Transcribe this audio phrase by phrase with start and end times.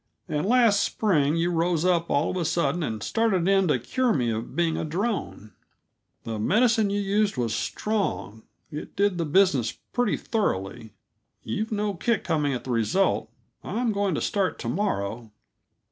[0.27, 4.13] "And last spring you rose up, all of a sudden, and started in to cure
[4.13, 5.51] me of being a drone.
[6.23, 8.41] The medicine you used was strong;
[8.71, 10.89] it did the business pretty thoroughly.
[11.43, 13.29] You've no kick coming at the result.
[13.63, 15.29] I'm going to start to morrow."